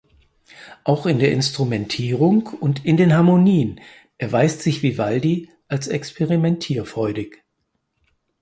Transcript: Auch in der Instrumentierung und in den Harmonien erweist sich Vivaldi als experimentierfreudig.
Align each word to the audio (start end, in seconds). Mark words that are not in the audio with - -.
Auch 0.83 1.05
in 1.05 1.19
der 1.19 1.31
Instrumentierung 1.31 2.47
und 2.47 2.83
in 2.87 2.97
den 2.97 3.13
Harmonien 3.13 3.79
erweist 4.17 4.61
sich 4.63 4.81
Vivaldi 4.81 5.51
als 5.67 5.87
experimentierfreudig. 5.87 7.43